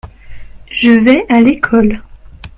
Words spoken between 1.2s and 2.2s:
à l’école.